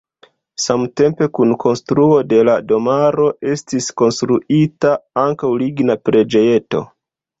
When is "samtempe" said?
0.61-1.25